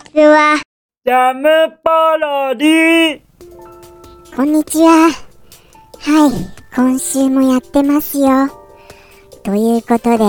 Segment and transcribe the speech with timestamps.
[0.00, 0.60] ちは。
[1.04, 1.48] ジャム
[1.82, 3.20] パロディ
[4.34, 5.10] こんにちは。
[5.98, 6.32] はい、
[6.74, 8.48] 今週もやってますよ。
[9.42, 10.24] ということで、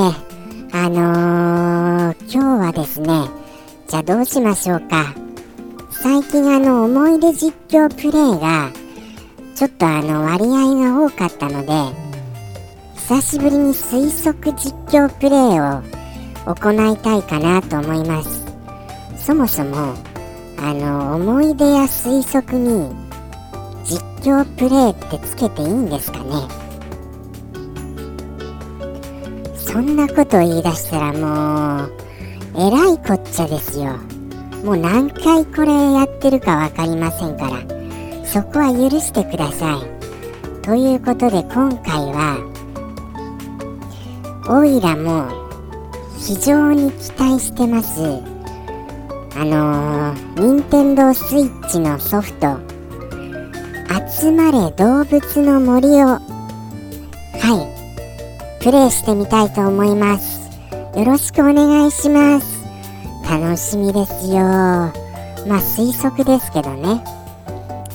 [0.74, 3.08] あのー、今日はですね、
[3.88, 5.14] じゃあどうしましょうか。
[5.92, 8.72] 最近あの、思い出実況プレイが、
[9.56, 11.72] ちょっとあの、割合が多かったので、
[12.96, 15.82] 久しぶりに推測実況プレイを
[16.46, 18.41] 行いたいかなと思います。
[19.24, 19.94] そもそも、
[20.58, 22.90] あの、思い出や推測に、
[23.84, 26.26] 実況プレイってつけていいんですかね？
[29.56, 31.92] そんなこと言い出したらもう
[32.58, 33.94] えらいこっちゃですよ。
[34.66, 37.62] もう何回これやってるか分かりませんから
[38.26, 39.82] そこは許してください。
[40.62, 42.38] ということで今回は
[44.50, 45.30] オイラも
[46.20, 48.00] 非常に期待してます
[49.36, 52.58] あのー、任天堂スイッチのソフト
[54.20, 56.22] 集まれ動物の森をは
[58.60, 60.42] いプレイしてみたいと思います。
[60.96, 62.64] よろしくお願いします。
[63.28, 64.36] 楽しみですよ。
[64.36, 67.04] まあ推測ですけどね。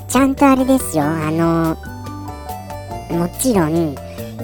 [0.09, 1.05] ちゃんとあれですよ。
[1.05, 1.77] あの
[3.11, 3.95] もちろん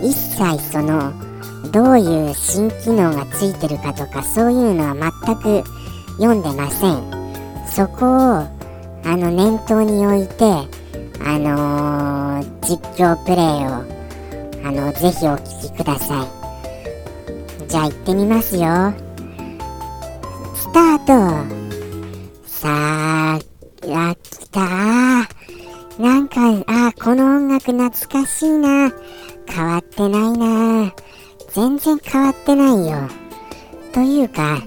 [0.03, 1.13] 一切その
[1.73, 5.65] どういう新機能がついてるかとかそういうのは全く
[6.19, 7.03] 読んでません。
[7.67, 8.63] そこを
[9.05, 10.45] あの念頭に置いて
[11.25, 14.03] あのー、実況プレイを
[14.65, 17.69] あのぜひお聞きください。
[17.69, 18.93] じゃあ行ってみますよ。
[20.55, 21.13] スタート。
[22.45, 23.39] さあ
[23.87, 24.61] あ来た。
[25.99, 28.93] なんかあこの音楽懐かしいな。
[29.47, 30.95] 変わってないな。
[31.53, 33.09] 全然変わってないよ。
[33.93, 34.63] というか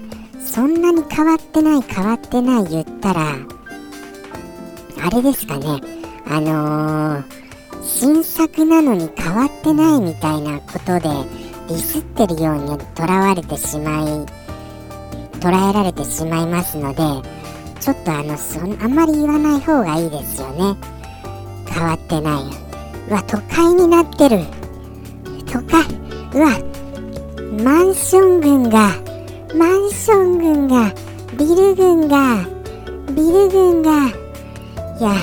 [0.56, 3.36] そんなに変わってない変わってない言ったら
[5.04, 5.66] あれですかね。
[6.26, 7.24] あのー、
[7.82, 11.00] 新作なのに変わってないみたいなことで
[11.68, 14.04] ディスってるようにとらわれてしまい
[15.40, 17.02] 捉えられてしまいますので
[17.78, 20.74] ちょっとあのそあんまり言わない方がいいですよね。
[21.68, 22.42] 変わってない。
[23.10, 24.38] うわ都会になってる。
[25.44, 25.84] 都会
[26.32, 26.58] うわ
[27.62, 29.05] マンション群が
[29.54, 30.92] マンション群が
[31.38, 32.44] ビル群が
[33.14, 34.12] ビル群がい
[35.00, 35.14] や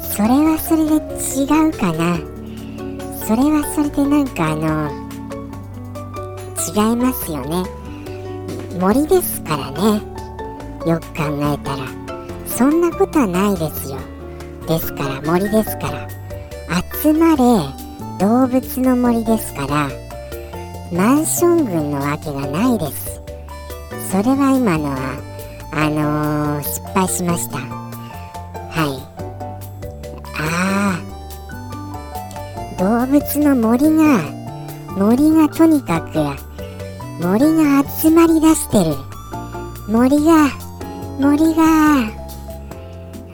[0.00, 2.18] それはそれで違うかな。
[3.26, 4.90] それはそれでなんかあの
[6.66, 7.64] 違いますよね。
[8.80, 10.00] 森ですからね。
[10.86, 11.86] よく考えたら。
[12.46, 13.98] そんなことはないですよ。
[14.66, 16.08] ですから森ですから。
[17.02, 17.36] 集まれ
[18.18, 19.90] 動物の森ですから。
[20.92, 23.05] マンション群のわけがないです。
[24.16, 24.96] それは今のは
[25.72, 27.58] あのー、失敗しました。
[27.58, 28.96] はい。
[30.38, 31.02] ああ
[32.78, 34.22] 動物の森が
[34.96, 36.18] 森がとにかく
[37.22, 38.96] 森が集まりだしてる。
[39.86, 40.48] 森が
[41.20, 41.64] 森が。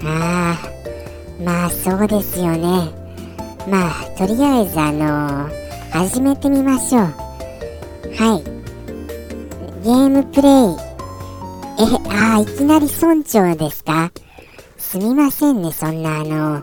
[0.03, 0.59] ああ
[1.41, 2.91] まあそうですよね。
[3.71, 7.05] まあとりあえずあのー、始めてみましょう。
[8.17, 8.52] はい。
[9.83, 10.53] ゲームプレイ。
[11.79, 14.13] えああいきなり村長ですか？
[14.79, 16.63] すみませんねそんなあの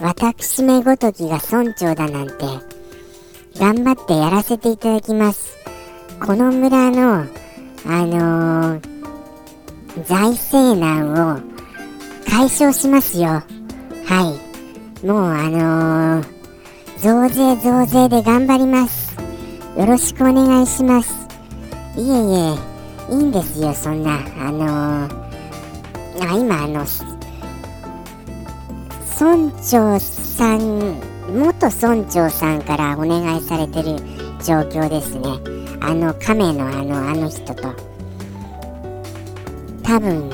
[0.00, 2.34] 私めごときが村長だなんて。
[3.58, 5.56] 頑張ってやらせていただきます。
[6.24, 7.26] この村のあ
[7.86, 8.80] のー、
[10.04, 11.40] 財政難を
[12.30, 13.26] 解消しますよ。
[13.26, 13.42] は
[15.02, 15.06] い。
[15.06, 16.24] もうあのー、
[16.98, 19.16] 増税増税で頑張ります。
[19.76, 21.27] よろしくお願いします。
[21.98, 22.54] いえいえ
[23.10, 26.84] いいんですよそんなあのー、あ今あの
[29.20, 33.98] 村長さん元村長さんからお願いされてる
[34.44, 35.28] 状況ですね。
[35.80, 37.74] あの亀のあのあの人と。
[39.82, 40.30] 多分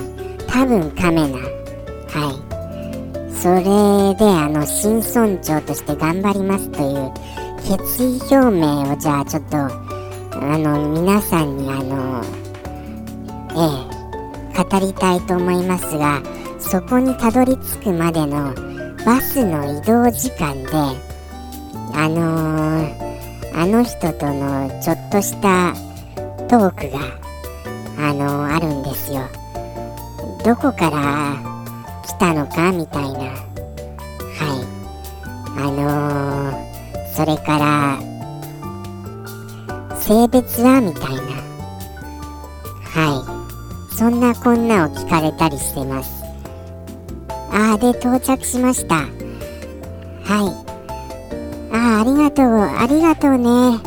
[0.47, 1.39] 多分亀な。
[1.39, 2.31] は
[3.31, 3.35] い。
[3.35, 3.63] それ
[4.15, 7.13] であの新村長として頑張りますという
[7.79, 9.84] 決意表明をじゃあちょっと
[10.41, 12.23] あの皆さんにあの
[13.57, 16.23] ええ語りたいと思いますが
[16.59, 18.55] そこにたどり着くまでの
[19.05, 21.15] バスの移動時間で
[21.97, 25.75] あのー、あの人とのちょっとした
[26.49, 27.25] トークが
[27.97, 29.23] あのー、あるんですよ。
[30.45, 31.37] どこから
[32.05, 33.19] 来たのかみたいな。
[33.19, 34.75] はい。
[35.57, 37.74] あのー、それから
[40.35, 41.21] 別はみたいな。
[42.83, 43.23] は
[43.93, 43.95] い。
[43.95, 46.25] そんなこんなを聞かれたりしてます。
[47.53, 48.97] あーで到着しました。
[48.97, 49.09] はい。
[51.71, 52.47] あーありがとう。
[52.47, 53.79] ありがとうね。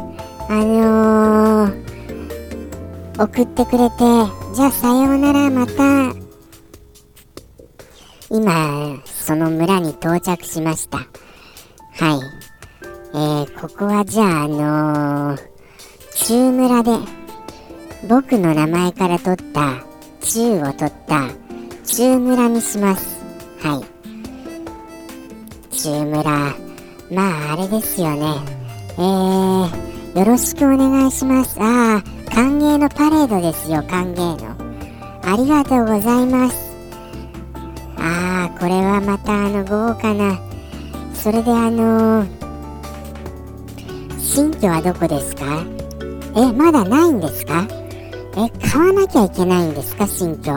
[0.48, 3.98] あのー、送ってくれて。
[4.56, 6.16] じゃあさようならまた。
[8.30, 11.00] 今その村に到着しました。
[11.00, 11.08] はい。
[13.14, 15.57] えー、ここはじゃああのー、
[16.20, 16.92] 中村で
[18.10, 19.76] 僕の名前から取った
[20.20, 21.30] 中を取った
[21.86, 23.22] 中村にします。
[23.62, 23.86] はい。
[25.74, 26.24] 中村
[27.12, 28.26] まああれですよね。
[28.98, 31.58] えー、よろしくお願いします。
[31.62, 32.04] ああ
[32.34, 34.58] 歓迎のパレードですよ歓迎の。
[35.24, 36.74] ありがとうございます。
[37.96, 40.38] ああこれはまたあの豪華な
[41.14, 42.28] それであのー、
[44.20, 45.77] 新居はどこですか？
[46.40, 47.68] えまだないんですか？
[48.38, 50.06] え買わなきゃいけないんですか？
[50.06, 50.52] 新居。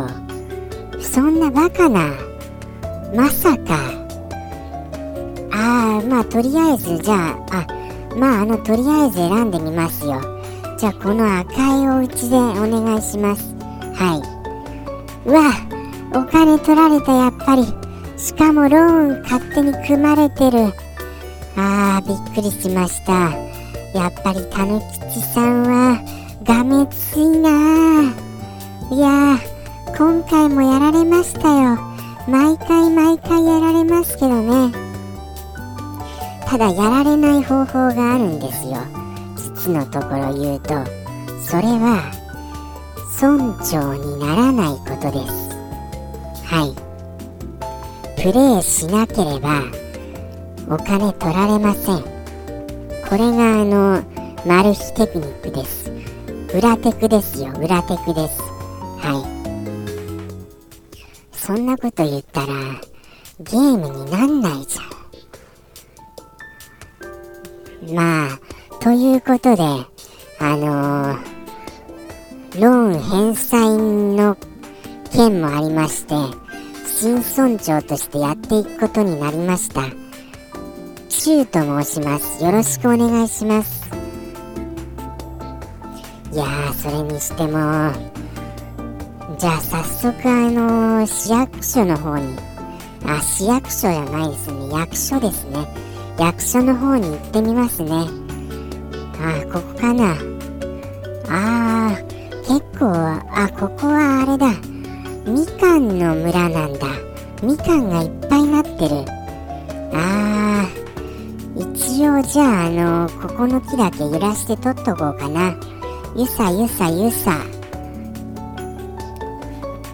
[1.01, 2.13] そんなバカな
[3.15, 3.79] まさか。
[5.53, 7.67] ああまあとりあえずじゃああ
[8.17, 10.21] まああのとりあえず選んでみますよ。
[10.79, 13.55] じゃあこの赤いお家でお願いします。
[13.95, 15.29] はい。
[15.29, 15.53] うわ
[16.13, 17.65] お金取られたやっぱり。
[18.19, 20.73] しかもローン勝手に組まれてる。
[21.57, 23.50] あーびっくりしました。
[23.95, 26.01] やっぱりたぬきちさんは
[26.45, 28.03] がめついな。
[28.91, 29.39] いや
[29.97, 31.79] 今回もやられましたよ。
[32.29, 34.73] 毎回毎回やられますけどね。
[36.47, 38.79] ただやられない方法があるんですよ。
[39.37, 40.75] 実のところ言うと。
[41.43, 42.13] それは
[43.21, 45.51] 村長にならないことです。
[46.47, 46.75] はい。
[48.23, 49.63] プレイしなければ
[50.69, 52.20] お金取られません。
[53.11, 54.05] これがあの
[54.47, 55.91] マル秘テクニックです。
[56.55, 57.51] 裏テクですよ。
[57.59, 58.41] 裏テクです。
[59.01, 59.25] はい。
[61.33, 62.55] そんなこと言ったら
[63.41, 64.83] ゲームになんないじゃ
[67.93, 67.97] ん。
[67.97, 68.29] まあ
[68.79, 69.63] ということで
[70.39, 71.19] あのー、
[72.63, 74.37] ローン返済の
[75.13, 76.15] 件もありまして
[76.87, 80.00] 新村長としてやっていくことになりました。
[81.23, 82.43] シュと申します。
[82.43, 83.91] よろしくお願いします。
[86.33, 87.93] いやーそれにしても
[89.39, 92.39] じゃあ早速あのー、市役所の方に
[93.05, 94.71] あ市役所じゃないですね。
[94.71, 95.69] 役所ですね。
[96.19, 97.91] 役所の方に行ってみますね。
[99.21, 100.15] あここかな。
[101.29, 104.55] あー結構あここはあれだ。
[105.31, 106.87] みかんの村なんだ。
[107.43, 109.05] みかんがいっぱいなってる。
[112.09, 115.55] 応じゃああのここの木だけ揺らして取っとこうかな。
[116.17, 117.39] ゆさゆさゆさ。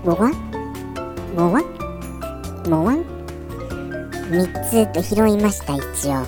[0.04, 0.30] もわ
[1.34, 1.62] もわ
[2.68, 2.92] もわ
[4.30, 6.26] 3つと拾いました一応。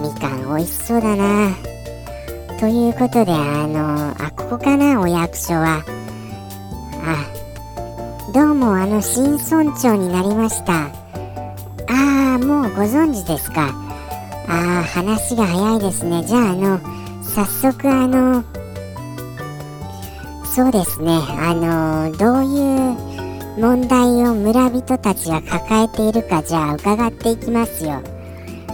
[0.00, 1.54] みかん美味しそうだな。
[2.58, 5.84] ということであのあここかなお役所は。
[7.06, 10.86] あどうもあの新村長になりました。
[11.86, 13.83] ああもうご存知ですか。
[14.54, 16.22] ああ話が早いですね。
[16.24, 16.78] じゃああの
[17.22, 18.44] 早速あの
[20.44, 21.10] そうですね。
[21.10, 22.46] あのどうい
[22.92, 28.00] う問題を村人たちが抱えているかじゃあ伺っていきますよ。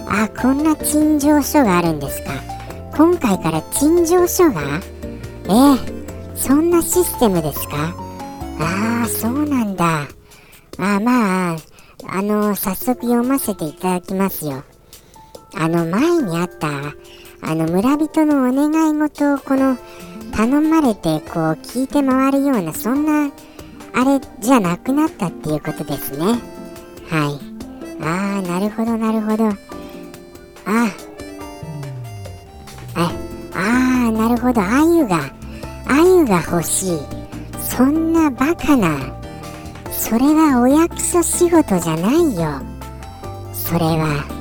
[0.07, 2.31] あこんな陳情書があるんですか。
[2.95, 4.61] 今回から陳情書が？
[5.45, 7.95] えー、そんなシステムですか？
[8.59, 10.07] ああ、そうなんだ。
[10.77, 11.57] あまあ、
[12.07, 14.63] あの、早速読ませていただきますよ。
[15.55, 16.67] あの、前にあった、
[17.41, 19.77] あの、村人のお願い事をこの、
[20.31, 23.31] 頼まれて、こう、聞いて回るような、そんな、
[23.93, 26.25] あれじゃなくなったっていうことですね。
[27.09, 28.03] はい。
[28.03, 29.45] ああ、なるほど、なるほど。
[29.45, 29.55] あ
[32.95, 33.11] あ。
[33.53, 35.31] あ、なるほど、あゆが、
[35.87, 37.21] あゆが欲しい。
[37.71, 38.97] そんなバカな
[39.91, 42.61] それはお役所仕事じゃないよ
[43.53, 44.40] それは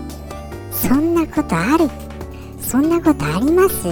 [0.88, 1.88] そんなことある？
[2.60, 3.82] そんなことあります？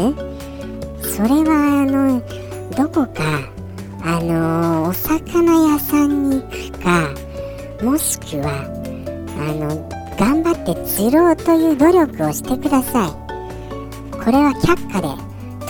[1.16, 2.20] それはあの
[2.76, 3.50] どこか
[4.02, 7.10] あのお魚屋さんに行くか
[7.82, 8.64] もしくは
[9.38, 13.10] あの頑張って釣ろうという努力をしてください。
[14.12, 15.08] これは却下で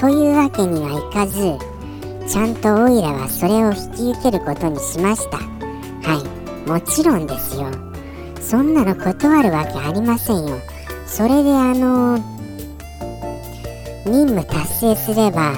[0.01, 1.59] というわけにはいかず
[2.27, 5.39] ちゃんとオイラはそれを引き受けることにしました。
[5.39, 6.23] は
[6.67, 6.69] い。
[6.69, 7.71] もちろんですよ。
[8.41, 10.59] そんなの断るわけありませんよ。
[11.09, 12.19] それであの
[14.07, 15.55] 任務達成すれば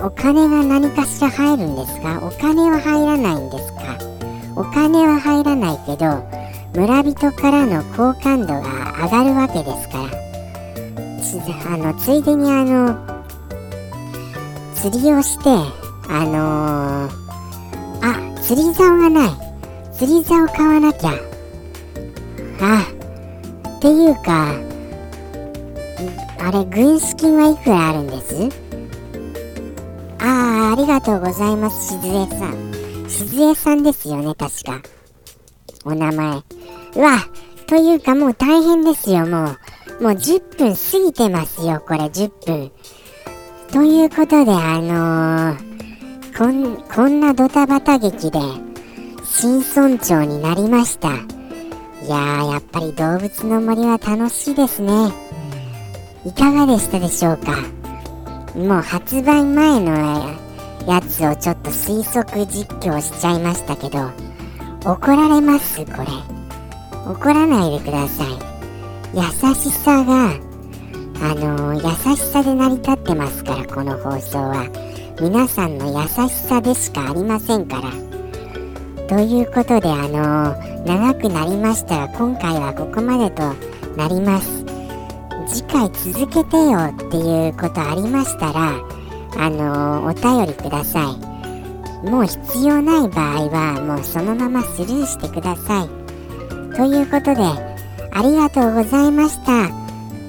[0.00, 2.20] お金が何かしら入るんですか？
[2.22, 3.98] お金は入らないんですか？
[4.54, 6.22] お金は入らないけど
[6.74, 8.62] 村人からの好感度が
[9.04, 10.24] 上がるわけですから。
[11.66, 12.96] あのついでにあの
[14.74, 15.50] 釣りをして
[16.08, 17.24] あのー
[18.02, 19.30] あ釣り竿がない。
[19.94, 21.10] 釣り竿買わなきゃ。
[22.60, 22.86] あ
[23.84, 24.54] っていうか
[26.38, 28.48] あれ軍資金はいくらあるんです？
[30.20, 33.10] ああありがとうございますしずえさん。
[33.10, 34.80] しずえさんですよね確か。
[35.84, 36.30] お名前。
[36.96, 37.18] うわ
[37.66, 39.50] というかもう大変ですよも
[40.00, 40.02] う。
[40.02, 42.72] もう10分過ぎてますよこれ10分。
[43.70, 48.40] ということであのーこんこんなドタバタ劇で
[49.24, 51.33] 新村長になりました。
[52.04, 55.10] いやーやっぱり動物の森は楽しいですね。
[56.26, 57.52] いかがでしたでしょうか？
[58.54, 60.36] もう発売前の
[60.86, 64.10] やつをちょっと推測実況しちゃいましたけど
[64.84, 65.82] 怒られます？
[65.86, 66.08] これ。
[67.10, 68.26] 怒らないでください。
[69.14, 69.22] 優
[69.54, 70.32] しさが
[71.22, 74.68] あのー優しさで成り立ってますからこの放送は。
[75.22, 77.90] 皆さんの優しさでしかありませんから。
[79.08, 83.42] ということであのー長くなりましたが今回はここまでと
[83.96, 84.64] なります。
[85.46, 88.74] 次回続けてよっていうことありましたら
[89.36, 91.34] あのーお便りください。
[92.08, 95.88] もう必要ない場合はもうそのままスルーしてください。
[96.76, 97.42] ということで
[98.12, 99.68] ありがとうございました。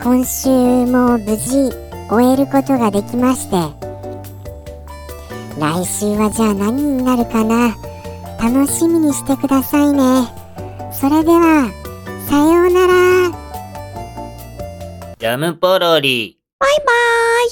[0.04, 1.72] 今週も無事
[2.10, 3.56] 終えることができまして
[5.60, 7.76] 来週はじゃあ何になるかな。
[8.38, 10.45] 楽しみにしてくださいね。
[11.00, 11.72] それでは
[12.30, 12.96] さようなら
[15.18, 16.38] ジャムポロリ。
[16.60, 17.50] バイバーイ